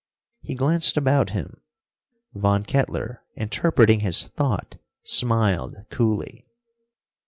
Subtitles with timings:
[0.41, 1.61] He glanced about him.
[2.33, 6.47] Von Kettler, interpreting his thought, smiled coolly.